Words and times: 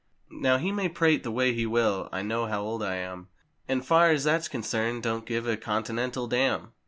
Now 0.33 0.57
he 0.57 0.71
may 0.71 0.89
prate 0.89 1.21
the 1.21 1.29
way 1.29 1.53
he 1.53 1.67
will, 1.67 2.09
I 2.11 2.23
know 2.23 2.47
how 2.47 2.63
old 2.63 2.81
I 2.81 2.95
am, 2.95 3.27
And 3.67 3.85
far 3.85 4.09
as 4.09 4.23
that's 4.23 4.47
concerned 4.47 5.03
don't 5.03 5.27
give 5.27 5.45
a 5.47 5.55
Continental 5.57 6.25
dam. 6.25 6.71